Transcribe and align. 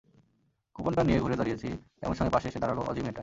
কুপনটা 0.75 1.01
নিয়ে 1.03 1.19
ঘুরে 1.19 1.35
দাঁড়িয়েছি, 1.35 1.69
এমন 2.01 2.15
সময় 2.15 2.33
পাশে 2.35 2.47
এসে 2.47 2.59
দাঁড়াল 2.59 2.79
অজি 2.89 3.01
মেয়েটা। 3.01 3.19